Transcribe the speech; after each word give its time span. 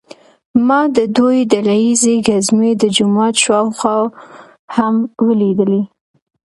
ما 0.67 0.79
د 0.97 0.99
دوی 1.17 1.37
ډله 1.51 1.75
ییزې 1.85 2.15
ګزمې 2.27 2.71
د 2.81 2.83
جومات 2.95 3.35
شاوخوا 3.43 3.97
هم 4.75 4.95
ولیدلې. 5.27 5.81